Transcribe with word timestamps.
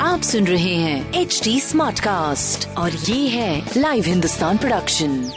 आप 0.00 0.20
सुन 0.22 0.46
रहे 0.46 0.74
हैं 0.74 1.12
एच 1.12 1.40
डी 1.44 1.60
स्मार्ट 1.60 2.00
कास्ट 2.00 2.76
और 2.76 2.90
ये 2.90 3.28
है 3.28 3.70
लाइव 3.76 4.04
हिंदुस्तान 4.04 4.58
प्रोडक्शन 4.58 5.30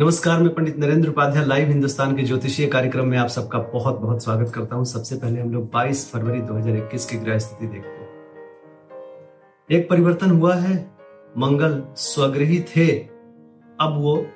नमस्कार 0.00 0.42
मैं 0.42 0.54
पंडित 0.54 0.78
नरेंद्र 0.78 1.08
उपाध्याय 1.08 1.46
लाइव 1.46 1.68
हिंदुस्तान 1.68 2.16
के 2.16 2.22
ज्योतिषीय 2.22 2.66
कार्यक्रम 2.66 3.06
में 3.06 3.18
आप 3.18 3.28
सबका 3.28 3.58
बहुत 3.58 4.00
बहुत 4.00 4.24
स्वागत 4.24 4.52
करता 4.54 4.76
हूँ। 4.76 4.84
सबसे 4.84 5.16
पहले 5.16 5.40
हम 5.40 5.50
लोग 5.50 5.70
22 5.70 6.10
फरवरी 6.12 6.40
2021 6.40 7.04
की 7.04 7.16
ग्रह 7.16 7.38
स्थिति 7.38 7.66
देखते 7.66 7.88
हैं। 7.88 8.08
एक 9.70 9.90
परिवर्तन 9.90 10.30
हुआ 10.30 10.54
है। 10.54 10.90
मंगल 11.38 11.82
स्वग्रही 11.96 12.60
थे 12.60 13.19
अब 13.80 13.94
वो 13.98 14.26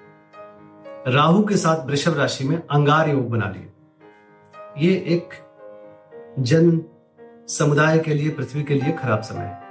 राहु 1.09 1.45
के 1.45 1.57
साथ 1.57 1.87
वृषभ 1.87 2.19
राशि 2.19 2.45
में 2.45 2.63
अंगार 2.71 3.09
योग 3.09 3.31
बना 3.31 3.49
लिए। 3.51 3.73
ये 4.79 4.95
एक 4.95 5.29
जन 6.39 6.83
समुदाय 7.49 7.99
के 7.99 8.15
लिए, 8.15 8.31
पृथ्वी 8.31 8.63
के 8.63 8.75
लिए 8.75 8.93
खराब 8.93 9.21
समय 9.21 9.45
है। 9.45 9.63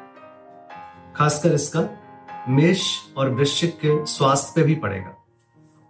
खासकर 1.16 1.54
इसका 1.54 1.90
मेष 2.50 2.98
और 3.18 3.30
वृश्चिक 3.30 3.76
के 3.76 4.06
स्वास्थ्य 4.06 4.54
पे 4.56 4.64
भी 4.64 4.76
पड़ेगा। 4.76 5.18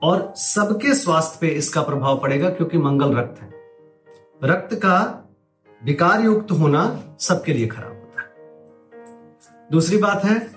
और 0.03 0.33
सबके 0.36 0.93
स्वास्थ्य 0.93 1.38
पे 1.41 1.47
इसका 1.47 1.81
प्रभाव 1.81 2.19
पड़ेगा 2.19 2.49
क्योंकि 2.49 2.77
मंगल 2.77 3.17
रक्त 3.17 3.41
है। 3.41 3.53
रक्त 4.43 4.75
का 4.75 5.30
विकार 5.83 6.21
युक्त 6.21 6.52
होना 6.52 6.99
सबके 7.19 7.53
लिए 7.53 7.67
खराब 7.67 7.91
होता 7.91 8.21
है। 8.21 8.36
दूसरी 9.71 9.97
बात 9.97 10.25
है 10.25 10.52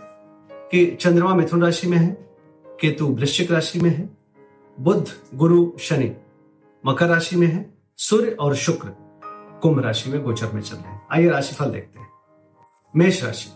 कि 0.52 0.98
चंद्रमा 1.00 1.34
मिथुन 1.34 1.62
राशि 1.62 1.86
में 1.86 1.98
है। 1.98 2.25
केतु 2.80 3.06
वृश्चिक 3.06 3.50
राशि 3.52 3.80
में 3.80 3.90
है 3.90 4.08
बुद्ध 4.80 5.06
गुरु 5.34 5.72
शनि 5.80 6.16
मकर 6.86 7.06
राशि 7.06 7.36
में 7.36 7.46
है, 7.46 7.74
सूर्य 7.96 8.30
और 8.30 8.54
शुक्र 8.54 8.88
कुंभ 9.62 9.78
राशि 9.80 10.10
में 10.10 10.22
गोचर 10.22 10.52
में 10.52 10.60
चल 10.62 10.76
रहे 10.76 10.92
हैं। 10.92 11.06
आइए 11.12 11.28
राशिफल 11.30 11.70
देखते 11.70 11.98
हैं। 11.98 12.08
मेष 12.96 13.24
राशि, 13.24 13.50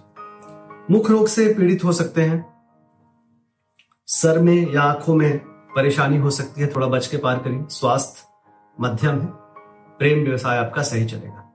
मुख 0.91 1.11
रोग 1.11 1.27
से 1.27 1.53
पीड़ित 1.55 1.85
हो 1.85 1.93
सकते 1.93 2.23
हैं, 2.23 2.65
सर 4.07 4.39
में 4.39 4.73
या 4.75 4.83
आँखों 4.83 5.15
में 5.15 5.39
परेशानी 5.77 6.17
हो 6.17 6.31
सकती 6.31 6.61
है, 6.61 6.75
थोड़ा 6.75 6.87
बच 6.87 7.07
के 7.07 7.17
पार 7.17 7.39
करिए। 7.39 7.65
स्वास्थ्य 7.71 8.25
मध्यम 8.81 9.21
है, 9.21 9.29
प्रेम 9.99 10.25
व्यवसाय 10.25 10.59
आपका 10.59 10.83
सही 10.83 11.05
चलेगा। 11.05 11.47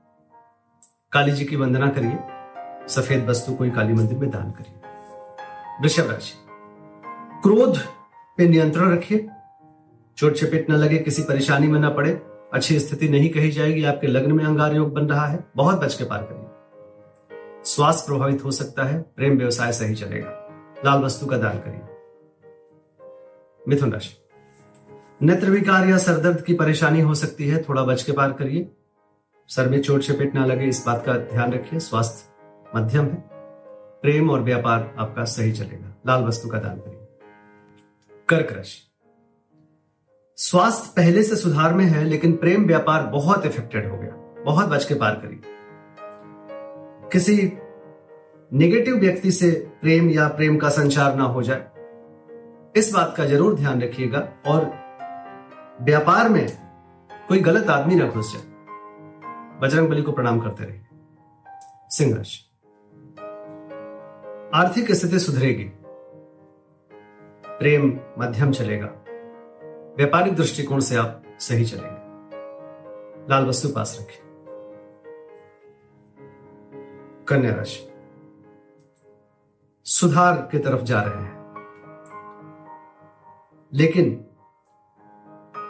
काली 1.12 1.32
जी 1.32 1.44
की 1.44 1.56
वंदना 1.56 1.90
करिए, 1.90 2.18
सफ़ेद 2.88 3.28
वस्तु 3.28 3.54
कोई 3.54 3.70
काली 3.70 3.92
मंदिर 3.92 4.18
में 4.18 4.30
दान 4.30 4.50
करिए। 4.50 4.80
वृषभ 5.80 6.10
राशि 6.10 6.45
क्रोध 7.46 7.78
पे 8.36 8.48
नियंत्रण 8.48 8.92
रखिए। 8.92 9.28
चोट 10.16 10.32
चपेट 10.32 10.70
न 10.70 10.72
लगे, 10.72 10.98
किसी 10.98 11.22
परेशानी 11.22 11.66
में 11.66 11.80
न 11.80 11.94
पड़े। 11.94 12.22
अच्छी 12.52 12.78
स्थिति 12.78 13.08
नहीं 13.08 13.30
कही 13.30 13.50
जाएगी, 13.50 13.84
आपके 13.84 14.06
लग्न 14.06 14.32
में 14.32 14.44
अंगार 14.44 14.76
योग 14.76 14.92
बन 14.92 15.06
रहा 15.06 15.26
है। 15.26 15.44
बहुत 15.56 15.80
बच 15.80 15.94
के 15.94 16.04
पार 16.04 16.22
करिए। 16.22 16.46
स्वास्थ्य 17.64 18.04
प्रभावित 18.06 18.44
हो 18.44 18.50
सकता 18.50 18.84
है, 18.84 19.02
प्रेम 19.02 19.38
व्यवसाय 19.38 19.72
सही 19.72 19.94
चलेगा। 19.94 20.28
लाल 20.84 21.02
वस्तु 21.02 21.26
का 21.26 21.38
दान 21.38 21.58
करिए। 21.58 21.80
मिथुन 23.68 23.92
राशि। 23.92 24.28
नेत्र 25.22 25.50
विकार 25.50 25.86
या 25.86 25.98
सरदर्द 25.98 26.40
की 26.40 26.54
परेशानी 26.54 27.00
हो 27.00 27.14
सकती 27.14 27.48
है, 27.48 27.62
थोड़ा 27.62 27.84
बच 27.84 28.02
के 28.02 28.12
पार 28.12 28.32
करिए। 28.32 28.70
सर 29.48 29.68
में 29.68 29.82
चोट 29.82 30.00
चपेट 30.00 30.34
ना 30.34 30.46
लगे, 30.46 30.64
इस 30.64 30.84
बात 30.86 31.06
का 31.06 31.12
ध्यान 31.12 31.52
रखिए, 31.52 31.78
स्वास्थ्य 31.80 32.32
मध्यम 32.76 33.04
है। 33.04 33.24
प्रेम 34.02 34.30
और 34.30 34.40
व्यापार 34.40 34.94
आपका 34.98 35.24
सही 35.24 35.52
चलेगा। 35.52 35.94
लाल 36.06 36.24
वस्तु 36.24 36.48
का 36.48 36.58
दान 36.58 36.76
करिए। 36.76 37.05
कर्क 38.28 38.52
राशि 38.52 38.82
स्वास्थ्य 40.38 40.92
पहले 40.96 41.22
से 41.22 41.36
सुधार 41.36 41.74
में 41.74 41.84
है, 41.84 42.04
लेकिन 42.04 42.32
प्रेम 42.36 42.64
व्यापार 42.66 43.02
बहुत 43.02 43.46
इफेक्टेड 43.46 43.88
हो 43.90 43.98
गया। 43.98 44.42
बहुत 44.44 44.68
बच 44.68 44.84
के 44.84 44.94
पार 44.94 45.14
करी। 45.14 45.40
किसी 47.12 47.36
नेगेटिव 48.50 48.96
व्यक्ति 48.96 49.32
से 49.32 49.50
प्रेम 49.82 50.10
या 50.10 50.26
प्रेम 50.28 50.56
का 50.56 50.68
संचार 50.68 51.14
ना 51.16 51.24
हो 51.24 51.42
जाए, 51.42 51.64
इस 52.76 52.92
बात 52.94 53.14
का 53.16 53.24
ज़रूर 53.24 53.54
ध्यान 53.54 53.82
रखिएगा, 53.82 54.28
और 54.46 54.64
व्यापार 55.82 56.28
में 56.28 56.46
कोई 57.28 57.38
गलत 57.40 57.70
आदमी 57.70 57.94
ना 57.94 58.06
घुस 58.06 58.32
जाए। 58.32 58.44
बजरंग 59.60 59.88
बली 59.88 60.02
को 60.02 60.12
प्रणाम 60.12 60.40
करते 60.40 60.64
रहिए। 60.64 60.86
सिंह 61.90 62.16
राशि 62.16 62.44
आर्थिक 64.54 64.92
स्थिति 64.92 65.18
सुधरेगी। 65.18 65.70
प्रेम 67.58 68.00
मध्यम 68.18 68.52
चलेगा। 68.52 68.86
व्यापारिक 69.96 70.36
दृष्टिकोण 70.36 70.80
से 70.80 70.96
आप 70.96 71.22
सही 71.38 71.64
चलेंगे। 71.64 72.06
लाल 73.30 73.46
वस्तु 73.46 73.68
पास 73.68 73.98
रखें। 74.00 74.26
कन्या 77.28 77.54
राशि। 77.54 77.92
सुधार 79.84 80.48
की 80.52 80.58
तरफ़ 80.58 80.82
जा 80.82 81.02
रहे 81.02 81.22
हैं। 81.22 81.36
लेकिन 83.74 84.26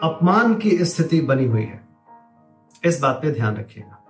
अपमान 0.02 0.54
की 0.54 0.84
स्थिति 0.84 1.20
बनी 1.20 1.46
हुई 1.46 1.62
है। 1.62 1.88
इस 2.84 3.00
बात 3.00 3.16
पे 3.16 3.32
ध्यान 3.32 3.56
रखिएगा। 3.56 4.02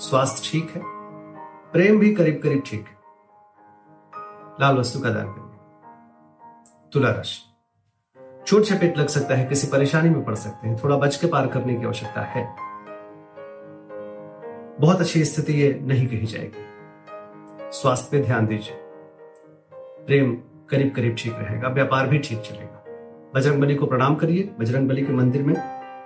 स्वास्थ्य 0.00 0.48
ठीक 0.52 0.70
है। 0.70 0.82
प्रेम 1.72 1.98
भी 1.98 2.14
करीब 2.14 2.40
करीब 2.42 2.62
ठीक 2.66 2.86
है। 2.86 2.98
लाल 4.60 4.76
वस्तु 4.76 5.00
का 5.00 5.10
दान 5.10 5.32
करिए। 5.32 5.49
तुला 6.92 7.10
राशि 7.10 7.46
चोट 8.46 8.62
चपेट 8.62 8.98
लग 8.98 9.06
सकता 9.06 9.34
है, 9.34 9.44
किसी 9.44 9.66
परेशानी 9.66 10.10
में 10.10 10.24
पड़ 10.24 10.34
सकते 10.34 10.68
हैं। 10.68 10.76
थोड़ा 10.84 10.96
बच 10.96 11.16
के 11.16 11.26
पार 11.26 11.46
करने 11.46 11.74
की 11.74 11.84
आवश्यकता 11.86 12.22
है। 12.22 12.56
बहुत 14.80 15.00
अच्छी 15.00 15.24
स्थिति 15.24 15.52
ये 15.52 15.78
नहीं 15.82 16.06
कही 16.06 16.26
जाएगी। 16.26 16.66
स्वास्थ्य 17.72 18.08
पे 18.10 18.24
ध्यान 18.24 18.46
दीजिए। 18.46 18.74
प्रेम 20.06 20.34
करीब 20.70 20.94
करीब 20.94 21.16
ठीक 21.18 21.34
रहेगा, 21.36 21.68
व्यापार 21.68 22.06
भी 22.06 22.18
ठीक 22.18 22.40
चलेगा। 22.40 22.84
बजरंग 23.34 23.60
बली 23.60 23.74
को 23.74 23.86
प्रणाम 23.86 24.14
करिए। 24.14 24.54
बजरंग 24.58 24.88
बली 24.88 25.06
के 25.06 25.12
मंदिर 25.12 25.42
में 25.42 25.54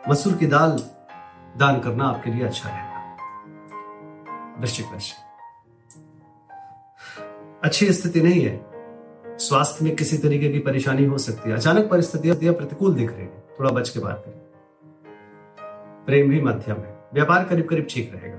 मसूर 0.09 0.35
की 0.35 0.47
दाल 0.47 0.71
दान 1.57 1.81
करना 1.81 2.05
आपके 2.05 2.31
लिए 2.31 2.45
अच्छा 2.45 2.69
रहेगा। 2.69 2.95
वृश्चिक 4.61 4.87
राशि। 4.93 5.15
अच्छी 7.65 7.93
स्थिति 7.93 8.23
नहीं 8.23 8.45
है। 8.45 8.74
स्वास्थ्य 9.39 9.85
में 9.85 9.97
किसी 9.97 10.19
तरीके 10.19 10.49
की 10.49 10.59
परेशानी 10.59 11.05
हो 11.05 11.19
सकती 11.19 11.51
है। 11.51 11.57
अचानक 11.57 11.91
परिस्थितियाँ 11.91 12.55
प्रतिकूल 12.55 12.95
दिख 12.95 13.11
रही 13.11 13.21
है। 13.21 13.45
थोड़ा 13.61 13.71
बच 13.71 13.89
के 13.89 14.01
बात 14.01 14.23
करें। 14.27 14.39
प्रेम 16.07 16.31
भी 16.31 16.41
मध्यम 16.41 16.77
है। 16.77 17.09
व्यापार 17.15 17.45
करीब 17.45 17.67
करीब 17.67 17.87
ठीक 17.91 18.13
रहेगा। 18.15 18.39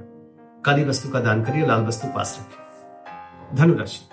काली 0.65 0.83
वस्तु 0.83 1.09
का 1.09 1.19
दान 1.19 1.43
करिए, 1.43 1.65
लाल 1.65 1.85
वस्तु 1.85 2.07
पास 2.07 2.37
रखिए। 2.39 3.57
धनुराशि। 3.57 4.09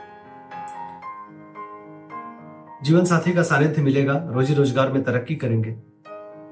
जीवन 2.83 3.05
साथी 3.05 3.33
का 3.33 3.43
सानिध्य 3.43 3.83
मिलेगा। 3.83 4.29
रोजी 4.31 4.55
रोज़गार 4.55 4.93
में 4.93 5.03
तरक्की 5.03 5.37
करेंगे। 5.37 5.71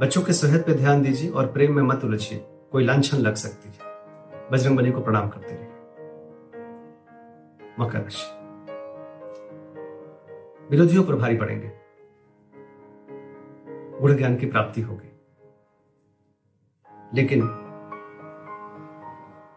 बच्चों 0.00 0.22
के 0.22 0.32
सेहत 0.32 0.66
पे 0.66 0.75
ध्यान 0.75 1.02
दीजिए 1.02 1.31
और 1.31 1.46
प्रेम 1.46 1.76
में 1.76 1.82
मत 1.82 2.04
उलझिए। 2.04 2.44
कोई 2.72 2.84
लाछन 2.84 3.19
लग 3.19 3.34
सकती 3.34 3.69
है। 3.69 3.75
बजरंग 4.52 4.76
बली 4.76 4.93
को 4.93 5.00
प्रणाम 5.00 5.28
करते 5.28 5.54
रहिए। 5.54 5.69
मकर 7.81 7.99
राशि। 7.99 8.39
विरोधियों 10.70 11.05
पर 11.05 11.14
भारी 11.14 11.37
पड़ेंगे। 11.37 11.72
गुण 14.00 14.17
ज्ञान 14.17 14.37
की 14.37 14.46
प्राप्ति 14.46 14.81
होगी। 14.81 15.20
लेकिन 17.14 17.49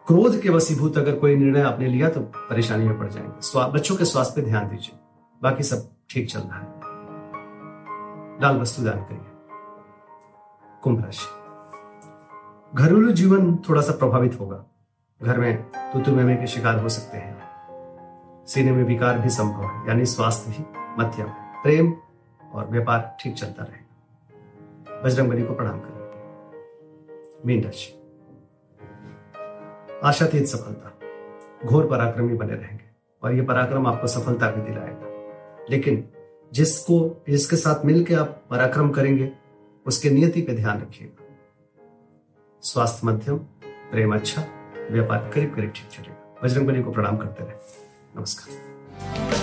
क्रोध 0.07 0.42
के 0.42 0.50
वसीभूत 0.50 0.98
अगर 0.98 1.15
कोई 1.15 1.36
निर्णय 1.36 1.62
आपने 1.62 1.88
लिया 1.88 2.10
तो 2.10 2.19
परेशानी 2.19 2.86
में 2.86 3.00
पड़ 3.00 3.07
जाएँगे। 3.07 3.71
बच्चों 3.71 3.95
के 3.95 4.06
स्वास्थ्य 4.06 4.42
पे 4.42 4.48
ध्यान 4.48 4.69
दीजिए। 4.69 5.00
बाकी 5.44 5.63
सब 5.63 5.89
ठीक 6.10 6.30
चल 6.30 6.39
रहा 6.39 6.60
है। 6.60 6.68
लाल 8.42 8.57
वस्तु 8.57 8.83
दान 8.83 9.04
करिए। 9.04 9.31
कुंभ 10.83 11.06
राशि। 11.06 11.27
घरेलू 12.75 13.12
जीवन 13.12 13.56
थोड़ा 13.56 13.81
सा 13.81 13.92
प्रभावित 13.92 14.39
होगा। 14.39 14.66
घर 15.24 15.39
में 15.39 15.71
मेमे 16.07 16.36
के 16.36 16.48
शिकार 16.48 16.80
हो 16.80 16.89
सकते 16.89 17.18
हैं। 17.18 17.44
सीने 18.45 18.71
में 18.71 18.83
विकार 18.83 19.19
भी 19.19 19.30
संभव 19.30 19.63
है, 19.63 19.88
यानी 19.88 20.06
स्वास्थ्य 20.06 20.51
भी 20.51 20.82
मध्यम 21.00 21.28
प्रेम 21.63 21.94
और 22.54 22.68
व्यापार 22.68 23.18
ठीक 23.22 23.36
चलता 23.36 23.63
रहेगा। 23.63 25.01
बजरंग 25.01 25.30
बली 25.30 25.44
को 25.44 25.54
प्रणाम 25.54 25.80
करें। 25.80 26.04
मीन 27.45 27.63
राशि। 27.63 27.94
आशातीत 30.04 30.45
सफलता। 30.45 31.00
घोर 31.66 31.88
पराक्रमी 31.88 32.34
बने 32.34 32.54
रहेंगे 32.54 32.84
और 33.24 33.34
यह 33.34 33.45
पराक्रम 33.45 33.88
आपको 33.88 34.07
सफलता 34.07 34.51
भी 34.51 34.62
दिलाएगा। 34.62 35.10
लेकिन 35.69 36.10
जिसको, 36.54 37.24
जिसके 37.30 37.56
साथ 37.56 37.86
मिलकर 37.86 38.19
आप 38.19 38.44
पराक्रम 38.50 38.90
करेंगे, 38.90 39.31
उसके 39.86 40.10
नियति 40.10 40.42
पे 40.42 40.56
ध्यान 40.56 40.81
रखिएगा। 40.81 41.24
स्वास्थ्य 42.62 43.07
मध्यम, 43.07 43.38
प्रेम 43.66 44.16
अच्छा 44.16 44.42
व्यापार 44.92 45.31
करीब 45.34 45.56
करीब 45.56 45.74
ठीक 45.75 45.90
चलेगा। 45.90 46.36
बजरंग 46.44 46.68
बली 46.68 46.84
को 46.84 46.92
प्रणाम 46.92 47.18
करते 47.18 47.44
रहे। 47.44 47.56
नमस्कार। 48.18 49.43